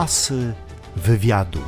[0.00, 0.52] Asy
[0.96, 1.58] wywiadu.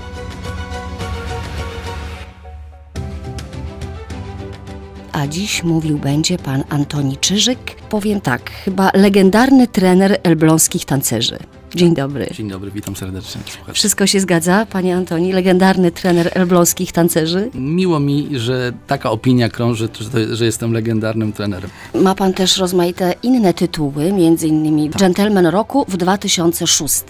[5.12, 7.58] A dziś mówił będzie pan Antoni Czyżyk.
[7.88, 11.38] Powiem tak, chyba legendarny trener elbląskich tancerzy.
[11.74, 12.26] Dzień dobry.
[12.34, 13.40] Dzień dobry, witam serdecznie.
[13.46, 13.72] Słuchajcie.
[13.72, 15.32] Wszystko się zgadza, panie Antoni?
[15.32, 17.50] Legendarny trener elbląskich tancerzy?
[17.54, 19.88] Miło mi, że taka opinia krąży,
[20.32, 21.70] że, jestem legendarnym trenerem.
[21.94, 25.00] Ma pan też rozmaite inne tytuły, między innymi Tak.
[25.00, 27.02] Gentleman Roku w 2006.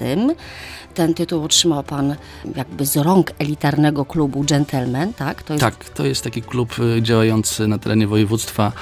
[0.94, 2.16] Ten tytuł otrzymał pan
[2.56, 5.42] jakby z rąk elitarnego klubu Gentleman, tak?
[5.42, 8.72] To jest Tak, to jest taki klub y, działający na terenie województwa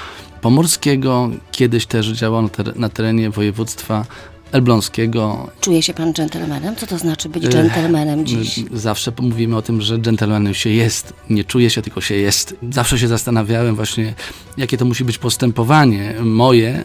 [0.41, 1.31] pomorskiego.
[1.51, 4.05] Kiedyś też działał na terenie województwa
[4.53, 5.51] elbląskiego.
[5.61, 6.77] Czuje się pan dżentelmenem?
[6.77, 8.61] Co to znaczy być E, dżentelmenem dziś?
[8.73, 11.13] Zawsze mówimy o tym, że dżentelmenem się jest.
[11.31, 12.57] Nie czuje się, tylko się jest.
[12.71, 14.15] Zawsze się zastanawiałem właśnie,
[14.57, 16.85] jakie to musi być postępowanie moje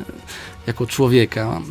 [0.68, 1.62] jako człowieka,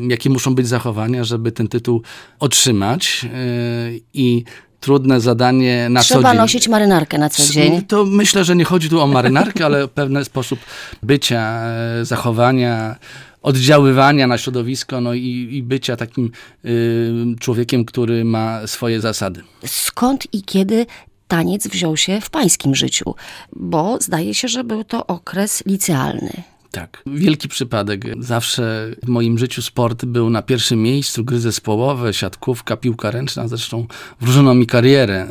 [0.00, 2.02] yy, jakie muszą być zachowania, żeby ten tytuł
[2.40, 4.44] otrzymać yy, i
[4.80, 6.38] trudne zadanie na co Trzeba dzień.
[6.38, 7.82] nosić marynarkę na co dzień.
[7.82, 10.58] To myślę, że nie chodzi tu o marynarkę, ale pewien sposób
[11.02, 11.62] bycia,
[12.00, 12.96] e, zachowania,
[13.46, 16.30] oddziaływania na środowisko, no i, i bycia takim
[16.64, 19.42] y, człowiekiem, który ma swoje zasady.
[19.66, 20.86] Skąd i kiedy
[21.28, 23.14] taniec wziął się w pańskim życiu?
[23.56, 26.42] Bo zdaje się, że był to okres licealny.
[26.70, 27.02] Tak.
[27.06, 28.04] Wielki przypadek.
[28.24, 31.24] Zawsze w moim życiu sport był na pierwszym miejscu.
[31.24, 33.48] Gry zespołowe, siatkówka, piłka ręczna.
[33.48, 33.86] Zresztą
[34.20, 35.26] wróżono mi karierę.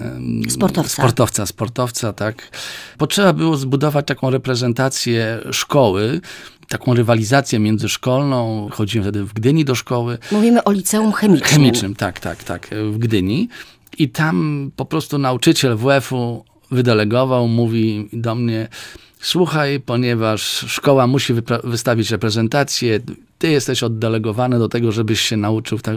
[0.49, 0.93] Sportowca.
[0.93, 2.49] Sportowca, sportowca, tak.
[2.97, 6.21] Potrzeba było zbudować taką reprezentację szkoły,
[6.67, 8.69] taką rywalizację międzyszkolną.
[8.71, 10.17] Chodziłem wtedy w Gdyni do szkoły.
[10.31, 11.49] Mówimy o liceum chemicznym.
[11.49, 13.49] Chemicznym, tak, tak, tak, w Gdyni.
[13.97, 18.67] I tam po prostu nauczyciel WF-u wydelegował, mówi do mnie,
[19.19, 22.99] słuchaj, ponieważ szkoła musi wystawić reprezentację,
[23.37, 25.95] ty jesteś oddelegowany do tego, żebyś się nauczył w, tak,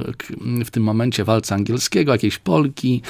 [0.64, 3.02] w tym momencie walca angielskiego, jakiejś Polki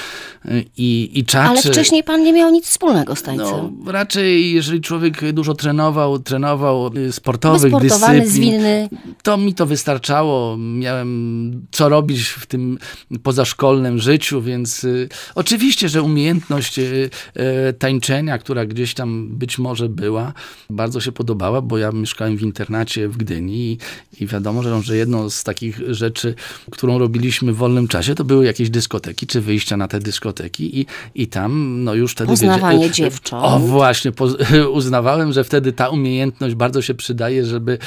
[0.46, 1.48] y, i, i czaczy.
[1.48, 3.46] Ale wcześniej pan nie miał nic wspólnego z tańcem.
[3.84, 8.88] No, raczej, jeżeli człowiek dużo trenował, trenował y, sportowych Wysportowany, dyscyplin, zwinny.
[9.22, 10.56] to mi to wystarczało.
[10.56, 12.78] Miałem co robić w tym
[13.22, 19.88] pozaszkolnym życiu, więc y, oczywiście, że umiejętność y, y, tańczenia, która gdzieś tam być może
[19.88, 20.32] była,
[20.70, 23.78] bardzo się podobała, bo ja mieszkałem w internacie w Gdyni
[24.20, 26.34] i, wiadomo, że, że jedną z takich rzeczy,
[26.70, 30.86] którą robiliśmy w wolnym czasie, to były jakieś dyskoteki, czy wyjścia na te dyskoteki i,
[31.14, 32.28] i tam no już wtedy...
[32.28, 33.44] Poznawanie wiedzia- dziewcząt.
[33.44, 34.36] O właśnie, poz-
[34.78, 37.78] uznawałem, że wtedy ta umiejętność bardzo się przydaje, żeby,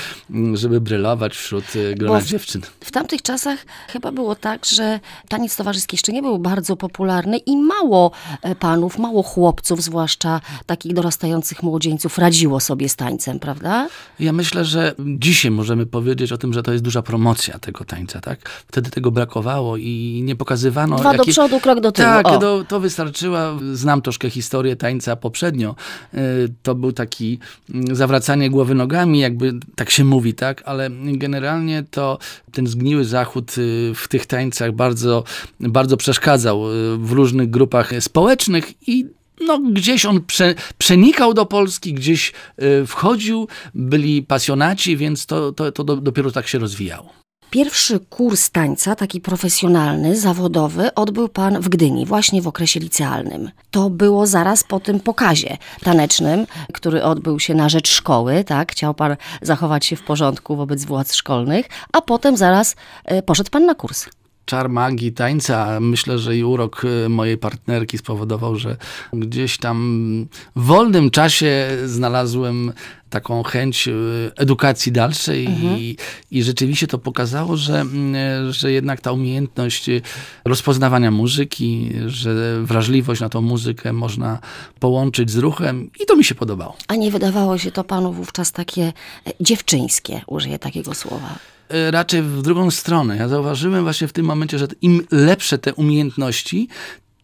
[0.54, 2.62] żeby brylować wśród y, grona Bo w- dziewczyn.
[2.84, 5.00] W tamtych czasach chyba było tak, że
[5.30, 8.12] taniec towarzyski jeszcze nie był bardzo popularny i mało
[8.42, 13.88] e, panów, mało chłopców, zwłaszcza takich dorastających młodzieńców, radziło sobie z tańcem, prawda?
[14.20, 18.22] Ja myślę, że dzisiaj możemy powiedzieć o tym, że to jest duża promocja tego tańca,
[18.22, 18.50] tak?
[18.68, 20.96] Wtedy tego brakowało i nie pokazywano...
[20.96, 22.08] Dwa do przodu, krok do tyłu.
[22.08, 22.38] Tak, O.
[22.38, 23.58] to, to wystarczyła.
[23.74, 25.76] Znam troszkę historię tańca poprzednio.
[26.14, 26.18] Y,
[26.64, 27.40] To był taki
[27.74, 30.62] mm, zawracanie głowy nogami, jakby tak się mówi, tak?
[30.66, 32.18] Ale generalnie to
[32.52, 35.24] ten zgniły zachód y, w tych tańcach bardzo,
[35.60, 39.06] bardzo przeszkadzał y, w różnych grupach społecznych i
[39.46, 45.72] no, gdzieś on prze, przenikał do Polski, gdzieś y, wchodził, byli pasjonaci, więc to, to,
[45.72, 47.22] to do, dopiero tak się rozwijało.
[47.52, 53.52] Pierwszy kurs tańca, taki profesjonalny, zawodowy, odbył pan w Gdyni, właśnie w okresie licealnym.
[53.72, 58.72] To było zaraz po tym pokazie tanecznym, który odbył się na rzecz szkoły, tak?
[58.72, 62.76] Chciał pan zachować się w porządku wobec władz szkolnych, a potem zaraz
[63.06, 64.06] e, poszedł pan na kurs.
[64.46, 68.78] Czar magii tańca, myślę, że i urok y, mojej partnerki spowodował, że
[69.14, 72.74] gdzieś tam w wolnym czasie znalazłem
[73.12, 75.98] taką chęć y, edukacji dalszej i,
[76.32, 80.02] i rzeczywiście to pokazało, że, mm, że jednak ta umiejętność y,
[80.46, 84.40] rozpoznawania muzyki, że wrażliwość na tą muzykę można
[84.80, 86.78] połączyć z ruchem i to mi się podobało.
[86.88, 91.36] A nie wydawało się to panu wówczas takie e, dziewczyńskie, użyję takiego słowa.
[91.72, 93.18] E, raczej w drugą stronę.
[93.18, 96.68] Ja zauważyłem właśnie w tym momencie, że im lepsze te umiejętności,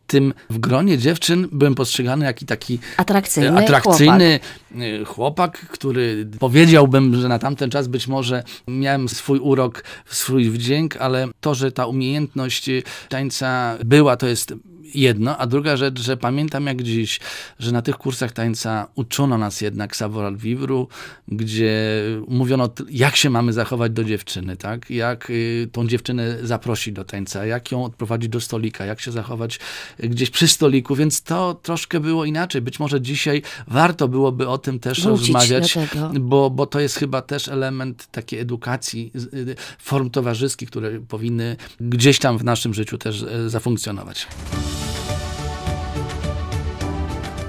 [0.07, 4.39] tym w gronie dziewczyn byłem postrzegany jako taki Atrakcyjny, e, atrakcyjny
[4.79, 5.07] chłopak.
[5.07, 11.27] chłopak, który powiedziałbym, że na tamten czas być może miałem swój urok, swój wdzięk, ale
[11.39, 12.69] to, że ta umiejętność
[13.09, 14.53] tańca była, to jest
[14.95, 17.19] jedno, a druga rzecz, że pamiętam jak dziś,
[17.59, 20.85] że na tych kursach tańca uczono nas jednak savoir vivre,
[21.27, 24.89] gdzie mówiono, jak się mamy zachować do dziewczyny, tak?
[24.89, 25.31] Jak
[25.71, 29.59] tą dziewczynę zaprosić do tańca, jak ją odprowadzić do stolika, jak się zachować
[29.99, 32.61] gdzieś przy stoliku, więc to troszkę było inaczej.
[32.61, 35.77] Być może dzisiaj warto byłoby o tym też Wrócić rozmawiać,
[36.19, 42.19] bo, bo to jest chyba też element takiej edukacji, y, form towarzyskich, które powinny gdzieś
[42.19, 44.27] tam w naszym życiu też e, zafunkcjonować.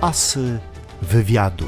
[0.01, 0.59] Asy
[1.03, 1.67] wywiadu.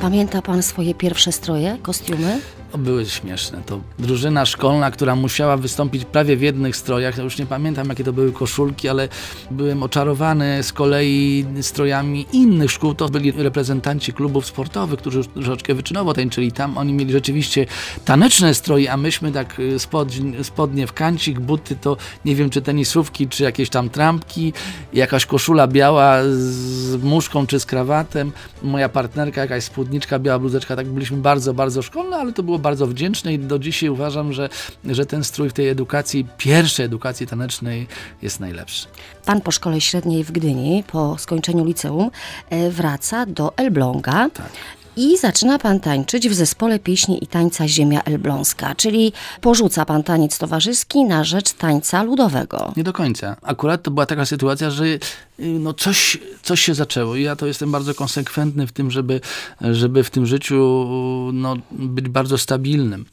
[0.00, 2.40] Pamięta pan swoje pierwsze stroje, kostiumy?
[2.78, 3.62] Były śmieszne.
[3.66, 7.18] To drużyna szkolna, która musiała wystąpić prawie w jednych strojach.
[7.18, 9.08] Ja już nie pamiętam, jakie to były koszulki, ale
[9.50, 12.94] byłem oczarowany z kolei strojami innych szkół.
[12.94, 16.78] To byli reprezentanci klubów sportowych, którzy troszeczkę wyczynowo tańczyli tam.
[16.78, 17.66] Oni mieli rzeczywiście
[18.04, 22.62] taneczne stroje, a myśmy tak y, spodń, spodnie w kancik, buty to nie wiem, czy
[22.62, 24.52] tenisówki, czy jakieś tam trampki,
[24.92, 28.32] jakaś koszula biała z muszką, czy z krawatem.
[28.62, 30.76] Moja partnerka, jakaś spódniczka, biała bluzeczka.
[30.76, 34.48] Tak byliśmy bardzo, bardzo szkolne, ale to było bardzo wdzięczne i do dzisiaj uważam, że,
[34.84, 37.86] że ten strój w tej edukacji, pierwszej edukacji tanecznej
[38.22, 38.86] jest najlepszy.
[39.24, 42.10] Pan po szkole średniej w Gdyni, po skończeniu liceum,
[42.50, 44.30] e, wraca do Elbląga.
[44.34, 44.50] Tak.
[44.96, 50.38] I zaczyna pan tańczyć w zespole pieśni i tańca Ziemia Elbląska, czyli porzuca pan taniec
[50.38, 52.72] towarzyski na rzecz tańca ludowego.
[52.76, 53.36] Nie do końca.
[53.42, 54.98] Akurat to była taka sytuacja, że y,
[55.38, 59.20] no coś, coś się zaczęło i ja to jestem bardzo konsekwentny w tym, żeby,
[59.60, 60.86] żeby w tym życiu
[61.32, 63.04] no, być bardzo stabilnym.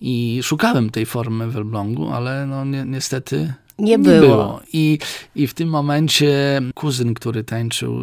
[0.00, 4.60] I szukałem tej formy w Elblągu, ale no, ni niestety Nie było.
[4.72, 4.98] I,
[5.34, 7.96] I w tym momencie kuzyn, który tańczył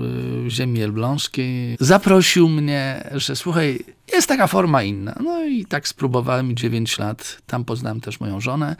[0.46, 3.80] w ziemi elbląskiej, zaprosił mnie, że słuchaj,
[4.12, 5.16] jest taka forma inna.
[5.24, 7.38] No i tak spróbowałem 9 lat.
[7.48, 8.76] Tam poznałem też moją żonę.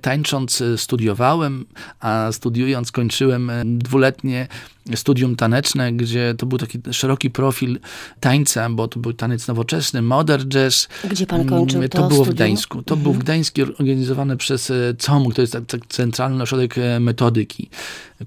[0.00, 1.66] Tańcząc y, studiowałem,
[2.00, 4.48] a studiując kończyłem y, dwuletnie
[4.94, 7.78] studium taneczne, gdzie to był taki szeroki profil
[8.20, 10.88] tańca, bo to był taniec nowoczesny, modern jazz.
[11.10, 12.34] Gdzie pan kończył Mm, to To było w studium?
[12.34, 12.82] Gdańsku.
[12.82, 17.00] To był w Gdańsku organizowane przez e, COMUK, to jest tak, tak Centralny Ośrodek e,
[17.00, 17.70] Metodyki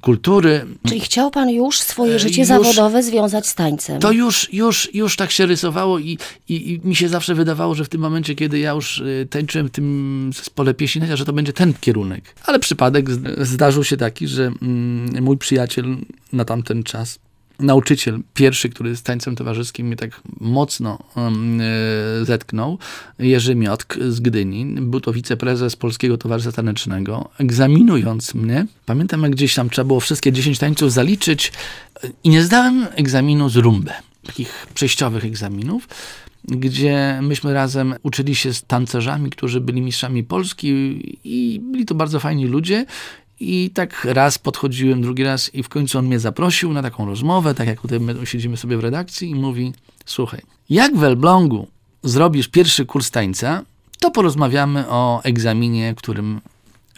[0.02, 0.66] Kultury.
[0.88, 4.00] Czyli chciał pan już swoje E, życie już- zawodowe związać z tańcem.
[4.00, 6.18] To już, już, już tak się rysowało i,
[6.50, 9.68] i, i mi się zawsze wydawało, że w tym momencie, kiedy ja już e, tańczyłem
[9.68, 12.36] w tym zespole pieśni, że to będzie ten kierunek.
[12.46, 13.06] Ale przypadek
[13.46, 15.98] zdarzył się taki, że mm, mój przyjaciel
[16.34, 17.20] na tamten czas
[17.60, 22.78] nauczyciel pierwszy, który z tańcem towarzyskim mnie tak mocno e, zetknął,
[23.20, 24.66] Jerzy Miotk z Gdyni.
[24.82, 27.30] Był to wiceprezes Polskiego Towarzystwa Tanecznego.
[27.38, 31.52] Egzaminując mnie, pamiętam jak gdzieś tam trzeba było wszystkie 10 tańców zaliczyć
[32.04, 33.94] e, i nie zdałem egzaminu z rumbę.
[34.26, 35.88] Takich przejściowych egzaminów
[36.44, 40.70] gdzie myśmy razem uczyli się z tancerzami, którzy byli mistrzami Polski
[41.24, 42.86] i byli to bardzo fajni ludzie.
[43.40, 47.56] I tak raz podchodziłem, drugi raz i w końcu on mnie zaprosił na taką rozmowę,
[47.56, 49.74] tak jak tutaj my siedzimy sobie w redakcji i mówi,
[50.06, 51.68] słuchaj, jak w Elblągu
[52.04, 53.62] zrobisz pierwszy kurs tańca,
[54.00, 56.42] to porozmawiamy o egzaminie, którym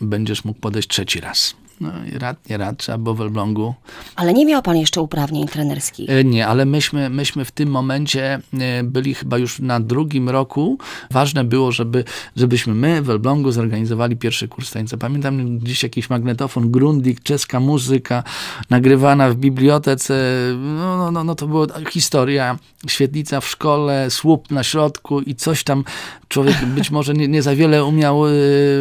[0.01, 1.55] będziesz mógł podejść trzeci raz.
[1.81, 3.73] No i rad, nie rad, trzeba było w Elblągu
[4.15, 6.09] Ale nie miał pan jeszcze uprawnień trenerskich.
[6.09, 10.77] E, Nie, ale myśmy, myśmy w tym momencie e, byli chyba już na drugim roku.
[11.11, 12.03] Ważne było, żeby,
[12.35, 14.97] żebyśmy my w Elblągu zorganizowali pierwszy kurs tańca.
[14.97, 18.23] Pamiętam gdzieś jakiś magnetofon, Grundig, czeska muzyka,
[18.69, 20.13] nagrywana w bibliotece.
[20.57, 22.59] No, no, no, no to była historia.
[22.87, 25.83] Świetlica w szkole, słup na środku i coś tam
[26.27, 28.29] człowiek być może nie, nie za wiele umiał e,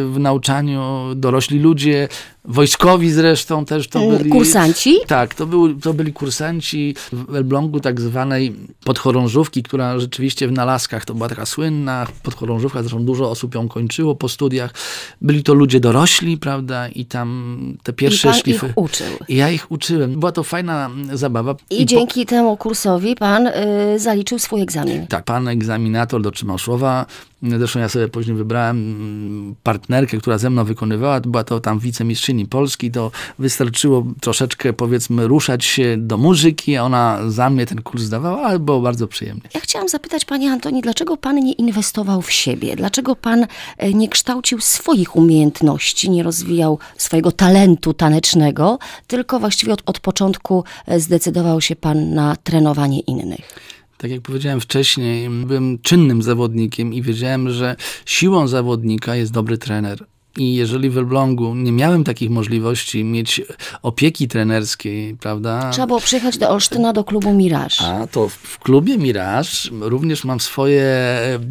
[0.05, 0.81] w nauczaniu.
[1.15, 2.07] Dorośli ludzie,
[2.45, 4.29] wojskowi zresztą też to Mm, byli.
[4.29, 4.97] Kursanci?
[5.07, 8.55] Tak, to, był, to byli kursanci w Elblągu tak zwanej
[8.85, 14.15] podchorążówki, która rzeczywiście w Nalaskach to była taka słynna podchorążówka, zresztą dużo osób ją kończyło
[14.15, 14.73] po studiach.
[15.21, 18.65] Byli to ludzie dorośli, prawda, i tam te I pierwsze pan szlify.
[18.67, 19.07] ich uczył.
[19.27, 20.19] I ja ich uczyłem.
[20.19, 21.55] Była to fajna zabawa.
[21.69, 23.53] I, po- dzięki temu kursowi pan y,
[23.99, 25.07] zaliczył swój egzamin.
[25.07, 27.05] tak, pan egzaminator dotrzymał słowa.
[27.43, 31.19] Zresztą ja sobie później wybrałem mm, partnerkę, która ze mną wykonywała.
[31.19, 32.91] Była to tam wicemistrzyni Polski.
[32.91, 36.77] To wystarczyło troszeczkę, powiedzmy, ruszać się do muzyki.
[36.77, 39.49] a Ona za mnie ten kurs zdawała, ale było bardzo przyjemnie.
[39.53, 42.75] Ja chciałam zapytać Panie Antoni, dlaczego Pan nie inwestował w siebie?
[42.75, 43.45] Dlaczego Pan
[43.77, 50.63] e, nie kształcił swoich umiejętności, nie rozwijał swojego talentu tanecznego, tylko właściwie od, od początku
[50.85, 53.55] e, zdecydował się Pan na trenowanie innych?
[53.97, 60.05] Tak jak powiedziałem wcześniej, byłem czynnym zawodnikiem i wiedziałem, że siłą zawodnika jest dobry trener.
[60.37, 63.41] I jeżeli w Elblągu nie miałem takich możliwości mieć
[63.81, 65.69] opieki trenerskiej, prawda?
[65.71, 67.75] Trzeba było przyjechać do Olsztyna do klubu Mirage.
[67.81, 70.83] A to w klubie Mirage również mam swoje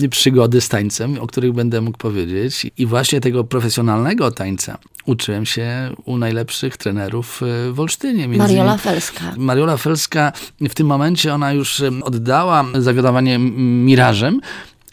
[0.02, 2.66] e, przygody z tańcem, o których będę mógł powiedzieć.
[2.78, 8.28] I właśnie tego profesjonalnego tańca uczyłem się u najlepszych trenerów e, w Olsztynie.
[8.28, 9.34] Między Mariola Felska.
[9.37, 14.40] Mariola Felska w tym momencie ona już e, oddała zawiodowanie Mirażem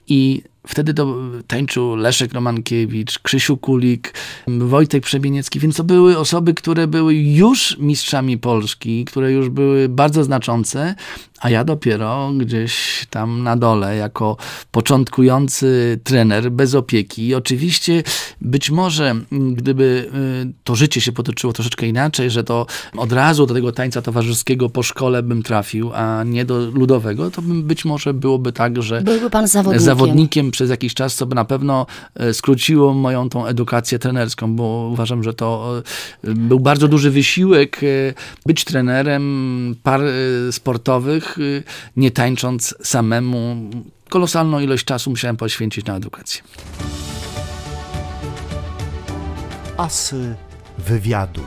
[0.07, 1.15] i Wtedy to
[1.47, 4.13] tańczył Leszek Romankiewicz, Krzysiu Kulik,
[4.47, 10.23] Wojtek Przebieniecki, więc to były osoby, które były już mistrzami Polski, które już były bardzo
[10.23, 10.95] znaczące,
[11.41, 14.37] a ja dopiero gdzieś tam na dole, jako
[14.71, 17.27] początkujący trener, bez opieki.
[17.27, 18.03] I oczywiście
[18.41, 20.09] być może, gdyby
[20.45, 22.65] y, to życie się potoczyło troszeczkę inaczej, że to
[22.97, 27.41] od razu do tego tańca towarzyskiego po szkole bym trafił, a nie do ludowego, to
[27.41, 29.85] bym być może byłoby tak, że Byłby pan zawodnikiem.
[29.85, 34.89] zawodnikiem przez jakiś czas, co by na pewno e, skróciło moją tą edukację trenerską, bo
[34.93, 35.73] uważam, że to
[36.23, 37.81] e, był bardzo duży wysiłek
[38.45, 40.01] być trenerem par
[40.51, 41.26] sportowych,
[41.95, 43.69] nie tańcząc samemu.
[44.09, 46.41] Kolosalną ilość czasu musiałem poświęcić na edukację.
[49.77, 50.35] Asy
[50.77, 51.41] wywiadu.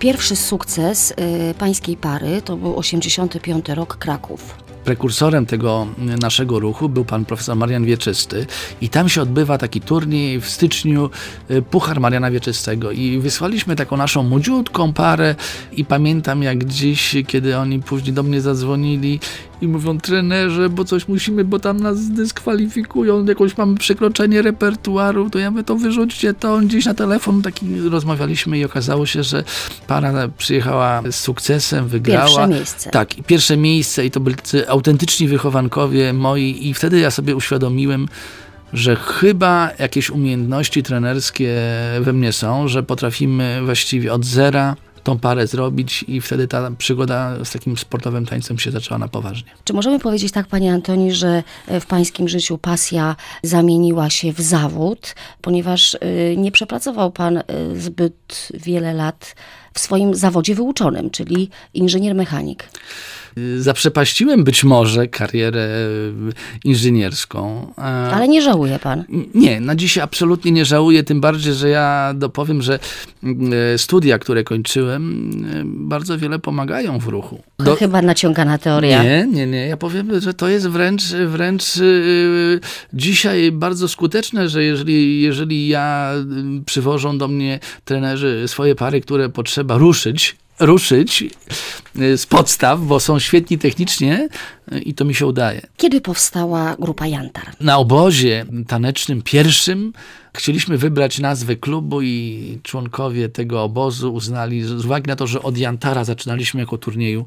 [0.00, 1.10] Pierwszy sukces
[1.50, 5.86] y, pańskiej pary to był 85 rok Kraków prekursorem tego
[6.22, 8.46] naszego ruchu był pan profesor Marian Wieczysty
[8.80, 11.10] i tam się odbywa taki turniej w styczniu
[11.50, 12.90] y, Puchar Mariana Wieczystego.
[12.90, 15.34] I wysłaliśmy taką naszą młodziutką parę
[15.72, 19.20] i pamiętam jak dziś, kiedy oni później do mnie zadzwonili
[19.64, 25.38] i mówią trenerze, bo coś musimy, bo tam nas dyskwalifikują, jakąś mamy przekroczenie repertuaru, to
[25.38, 26.58] ja mówię, to wyrzućcie to.
[26.58, 29.44] Gdzieś na telefon taki rozmawialiśmy i okazało się, że
[29.86, 32.26] para przyjechała z sukcesem, wygrała.
[32.26, 32.90] Pierwsze miejsce.
[32.90, 34.36] Tak, pierwsze miejsce i to byli
[34.68, 38.08] autentyczni wychowankowie moi i wtedy ja sobie uświadomiłem,
[38.72, 41.56] że chyba jakieś umiejętności trenerskie
[42.00, 47.44] we mnie są, że potrafimy właściwie od zera tą parę zrobić i wtedy ta przygoda
[47.44, 49.50] z takim sportowym tańcem się zaczęła na poważnie.
[49.64, 54.40] Czy możemy powiedzieć tak, panie Antoni, że e, w pańskim życiu pasja zamieniła się w
[54.40, 55.98] zawód, ponieważ e,
[56.36, 57.42] nie przepracował pan e,
[57.76, 59.34] zbyt wiele lat
[59.74, 62.68] w swoim zawodzie wyuczonym, czyli inżynier mechanik?
[63.58, 65.68] Zaprzepaściłem być może karierę
[66.64, 67.72] inżynierską.
[68.12, 69.04] Ale nie żałuje pan?
[69.34, 72.78] Nie, na dzisiaj absolutnie nie żałuję, tym bardziej, że ja dopowiem, że
[73.74, 77.42] e, studia, które kończyłem, e, bardzo wiele pomagają w ruchu.
[77.58, 77.76] Do...
[77.76, 79.02] Chyba naciągana teoria.
[79.02, 79.66] Nie, nie, nie.
[79.66, 81.80] Ja powiem, że to jest wręcz, wręcz e,
[82.92, 86.12] dzisiaj bardzo skuteczne, że jeżeli, jeżeli ja
[86.66, 89.28] przywożą do mnie trenerzy swoje pary, które
[89.64, 91.24] potrzeba ruszyć, ruszyć
[91.98, 94.28] y, z podstaw, bo są świetni technicznie
[94.72, 95.66] y, i to mi się udaje.
[95.76, 97.54] Kiedy powstała grupa Jantar?
[97.60, 99.92] Na obozie tanecznym pierwszym
[100.36, 105.58] chcieliśmy wybrać nazwę klubu i członkowie tego obozu uznali, z uwagi na to, że od
[105.58, 107.26] Jantara zaczynaliśmy jako turnieju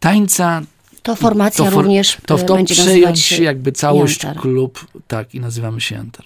[0.00, 0.62] tańca,
[1.02, 4.42] to formacja to for, również to w to będzie przejąć jakby całość Jantar.
[4.42, 6.24] klub, tak i nazywamy się Jantar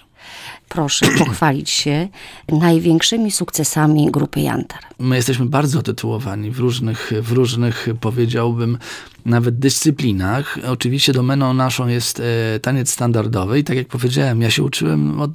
[0.73, 2.07] proszę pochwalić się
[2.47, 4.79] największymi sukcesami grupy Jantar.
[4.99, 8.77] My jesteśmy bardzo tytułowani w różnych, w różnych powiedziałbym,
[9.25, 10.57] nawet dyscyplinach.
[10.67, 15.31] Oczywiście domeną naszą jest e, taniec standardowy i tak jak powiedziałem, ja się uczyłem od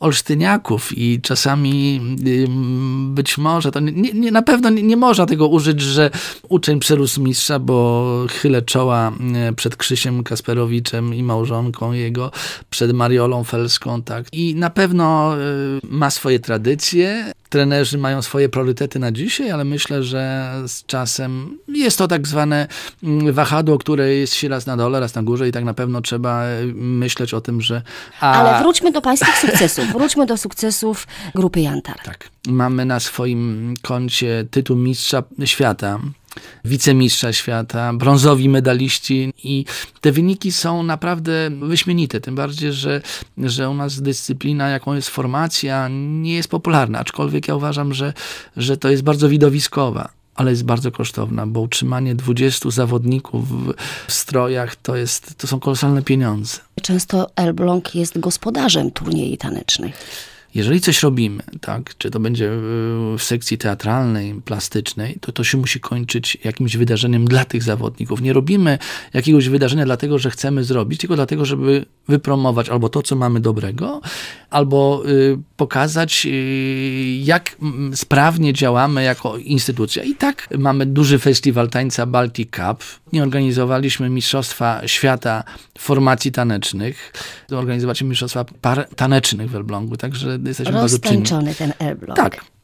[0.00, 2.00] olsztyniaków i czasami
[3.08, 6.10] być może, to nie, nie, na pewno nie, nie można tego użyć, że
[6.48, 9.12] uczeń przerósł mistrza, bo chylę czoła
[9.56, 12.30] przed Krzysiem Kasperowiczem i małżonką jego,
[12.70, 14.26] przed Mariolą Felską, tak.
[14.32, 15.40] I na pewno y,
[15.82, 21.98] ma swoje tradycje, trenerzy mają swoje priorytety na dzisiaj, ale myślę, że z czasem jest
[21.98, 22.66] to tak zwane
[23.02, 26.00] mm, wahadło, które jest się raz na dole, raz na górze i tak na pewno
[26.00, 27.82] trzeba e, myśleć o tym, że...
[28.20, 28.32] A...
[28.32, 29.92] Ale wróćmy do pańskich sukcesów.
[29.92, 31.98] Wróćmy do sukcesów grupy Jantar.
[32.04, 32.28] Tak.
[32.48, 35.98] Mamy na swoim koncie tytuł mistrza świata
[36.64, 39.64] wicemistrza świata, brązowi medaliści i
[40.00, 43.00] te wyniki są naprawdę wyśmienite, tym bardziej, że,
[43.38, 48.12] że u nas dyscyplina, jaką jest formacja, nie jest popularna, aczkolwiek ja uważam, że,
[48.56, 53.44] że to jest bardzo widowiskowa ale jest bardzo kosztowna, bo utrzymanie 20 zawodników
[54.06, 56.58] w strojach to, jest, to są kolosalne pieniądze.
[56.82, 59.94] Często Elbląg jest gospodarzem turniejów tanecznych.
[60.54, 62.50] Jeżeli coś robimy, tak, czy to będzie
[63.18, 68.20] w sekcji teatralnej, plastycznej, to to się musi kończyć jakimś wydarzeniem dla tych zawodników.
[68.20, 68.78] Nie robimy
[69.14, 74.00] jakiegoś wydarzenia dlatego, że chcemy zrobić, tylko dlatego, żeby wypromować albo to, co mamy dobrego,
[74.50, 77.56] albo y, pokazać, y, jak
[77.94, 80.02] sprawnie działamy jako instytucja.
[80.02, 82.84] I tak mamy duży festiwal tańca Baltic Cup.
[83.12, 85.44] Nie organizowaliśmy Mistrzostwa Świata
[85.78, 87.12] Formacji Tanecznych.
[87.50, 91.24] Organizowaliśmy Mistrzostwa Par Tanecznych w Elblągu, także jesteśmy bardzo czynni.
[91.58, 92.16] Ten Elbląg.
[92.16, 92.57] Tak.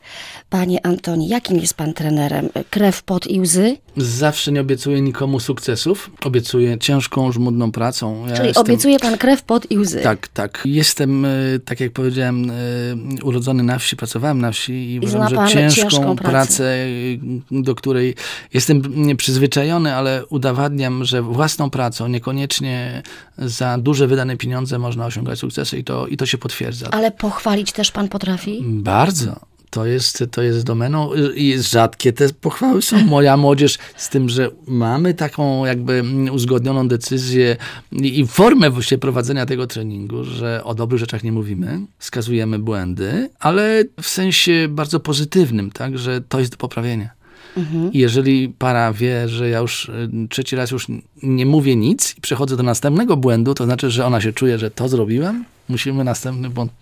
[0.51, 2.49] Panie Antoni, jakim jest pan trenerem?
[2.71, 3.77] Krew, pot i łzy?
[3.97, 6.11] Zawsze nie obiecuję nikomu sukcesów.
[6.25, 8.27] Obiecuję ciężką, żmudną pracą.
[8.27, 10.01] Ja Czyli jestem- obiecuje pan krew, pot i łzy.
[10.01, 10.63] Tak, tak.
[10.65, 11.29] Jestem, e,
[11.65, 12.55] tak jak powiedziałem, e,
[13.23, 16.31] urodzony na wsi, pracowałem na wsi i uważam, że ciężką, ciężką pracę.
[16.31, 16.77] pracę,
[17.51, 18.15] do której
[18.55, 18.83] jestem
[19.17, 23.03] przyzwyczajony, ale udowadniam, że własną pracą, niekoniecznie
[23.39, 26.89] za duże wydane pieniądze można osiągać sukcesy i to, i to się potwierdza.
[26.91, 28.63] Ale pochwalić też pan potrafi?
[28.65, 29.54] Bardzo.
[29.75, 33.05] To jest, to jest domeną i rzadkie te pochwały są.
[33.07, 36.03] Moja młodzież z tym, że mamy taką jakby
[36.33, 37.57] uzgodnioną decyzję
[37.93, 43.85] i, formę właściwie prowadzenia tego treningu, że o dobrych rzeczach nie mówimy, wskazujemy błędy, ale
[44.03, 47.11] w sensie bardzo pozytywnym, tak, że to jest do poprawienia.
[47.93, 50.87] I jeżeli para wie, że ja już y, trzeci raz już
[51.23, 54.71] nie mówię nic i przechodzę do następnego błędu, to znaczy, że ona się czuje, że
[54.71, 56.73] to zrobiłem, musimy następny błąd.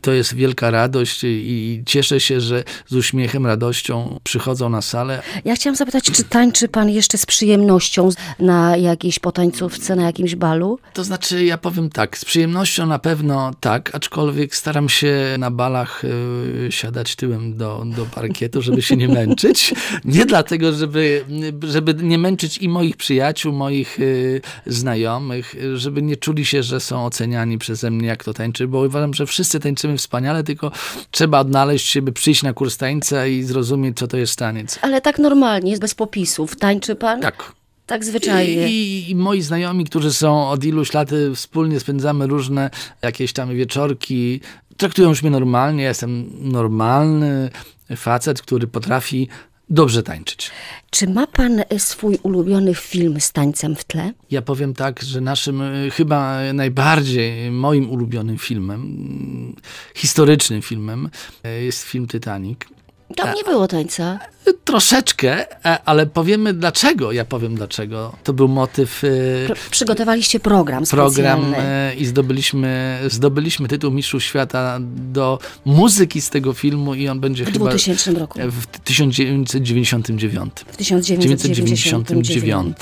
[0.00, 5.22] To jest wielka radość i, cieszę się, że z uśmiechem, radością przychodzą na salę.
[5.44, 10.78] Ja chciałam zapytać, czy tańczy pan jeszcze z przyjemnością na jakiejś potańcówce, na jakimś balu?
[10.92, 16.04] To znaczy, ja powiem tak, z przyjemnością na pewno tak, aczkolwiek staram się na balach
[16.04, 19.74] y, siadać tyłem do, do parkietu, żeby się nie męczyć.
[20.04, 21.24] Nie dlatego, żeby,
[21.62, 26.80] żeby nie męczyć i moich przyjaciół, moich y, znajomych, y, żeby nie czuli się, że
[26.80, 30.72] są oceniani przeze mnie, jak to tańczy, bo uważam, że wszyscy tańczymy wspaniale, tylko
[31.10, 34.78] trzeba odnaleźć siebie, przyjść na kurs tańca i zrozumieć, co to jest taniec.
[34.82, 36.56] Ale tak normalnie, bez popisów.
[36.56, 37.20] Tańczy pan?
[37.20, 37.52] Tak.
[37.86, 38.68] Tak zwyczajnie.
[38.68, 42.70] I, I moi znajomi, którzy są od iluś lat, y, wspólnie spędzamy różne
[43.02, 44.40] jakieś tam wieczorki,
[44.76, 45.82] traktują już mnie normalnie.
[45.82, 47.50] Ja jestem normalny
[47.96, 49.28] facet, który potrafi
[49.70, 50.50] dobrze tańczyć.
[50.90, 54.12] Czy ma pan y, swój ulubiony film z tańcem w tle?
[54.30, 59.56] Ja powiem tak, że naszym y, chyba najbardziej moim ulubionym filmem, mm,
[59.94, 61.10] historycznym filmem
[61.46, 62.58] y, jest film Titanic.
[63.16, 64.18] Tam nie było tańca.
[64.64, 67.12] Troszeczkę, e, ale powiemy dlaczego.
[67.12, 68.12] Ja powiem dlaczego.
[68.24, 69.02] To był motyw
[69.48, 71.10] Pr- przygotowaliście program program
[71.40, 71.56] specjalny.
[71.58, 74.78] e, i zdobyliśmy, zdobyliśmy tytuł Mistrzów Świata
[75.12, 78.38] do muzyki z tego filmu i on będzie W chyba 2000 roku.
[78.50, 80.52] w 1999.
[80.72, 82.76] W 1999.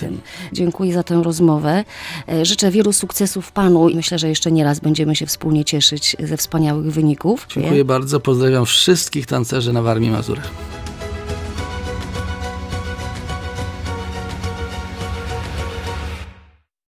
[0.53, 1.85] Dziękuję za tę rozmowę.
[2.29, 6.17] E, Życzę wielu sukcesów panu i myślę, że jeszcze nie raz będziemy się wspólnie cieszyć
[6.21, 7.47] ze wspaniałych wyników.
[7.55, 10.51] Dziękuję bardzo, pozdrawiam wszystkich tancerzy na Warmii Mazurach.